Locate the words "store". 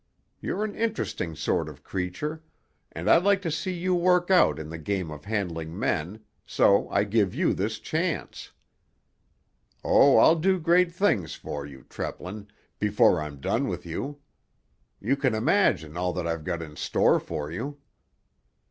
16.75-17.19